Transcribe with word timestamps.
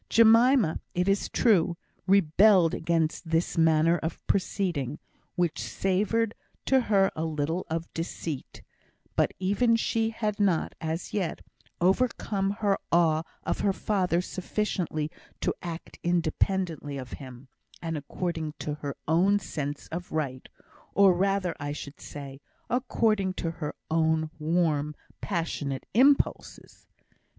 Jemima, 0.09 0.79
it 0.95 1.07
is 1.07 1.29
true, 1.29 1.77
rebelled 2.07 2.73
against 2.73 3.29
this 3.29 3.55
manner 3.55 3.99
of 3.99 4.19
proceeding, 4.25 4.97
which 5.35 5.61
savoured 5.61 6.33
to 6.65 6.79
her 6.81 7.11
a 7.15 7.23
little 7.23 7.67
of 7.69 7.85
deceit; 7.93 8.63
but 9.15 9.31
even 9.37 9.75
she 9.75 10.09
had 10.09 10.39
not, 10.39 10.73
as 10.81 11.13
yet, 11.13 11.41
overcome 11.79 12.49
her 12.49 12.79
awe 12.91 13.21
of 13.43 13.59
her 13.59 13.71
father 13.73 14.21
sufficiently 14.21 15.11
to 15.39 15.53
act 15.61 15.99
independently 16.01 16.97
of 16.97 17.11
him, 17.11 17.47
and 17.79 17.95
according 17.95 18.55
to 18.57 18.73
her 18.81 18.97
own 19.07 19.37
sense 19.37 19.85
of 19.89 20.11
right 20.11 20.49
or 20.95 21.13
rather, 21.13 21.55
I 21.59 21.73
should 21.73 21.99
say, 22.01 22.41
according 22.71 23.35
to 23.35 23.51
her 23.51 23.75
own 23.91 24.31
warm, 24.39 24.95
passionate 25.21 25.85
impulses. 25.93 26.87